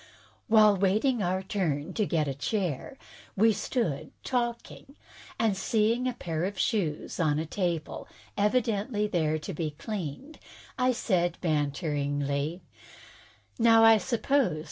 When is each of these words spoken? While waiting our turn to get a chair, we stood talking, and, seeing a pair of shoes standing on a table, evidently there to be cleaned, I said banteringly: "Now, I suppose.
While 0.47 0.77
waiting 0.77 1.21
our 1.21 1.43
turn 1.43 1.93
to 1.93 2.07
get 2.07 2.27
a 2.27 2.33
chair, 2.33 2.97
we 3.37 3.53
stood 3.53 4.09
talking, 4.23 4.95
and, 5.37 5.55
seeing 5.55 6.07
a 6.07 6.13
pair 6.15 6.43
of 6.45 6.57
shoes 6.57 7.13
standing 7.13 7.33
on 7.33 7.39
a 7.43 7.45
table, 7.45 8.07
evidently 8.35 9.05
there 9.05 9.37
to 9.37 9.53
be 9.53 9.69
cleaned, 9.77 10.39
I 10.75 10.91
said 10.91 11.37
banteringly: 11.39 12.61
"Now, 13.59 13.83
I 13.83 13.99
suppose. 13.99 14.59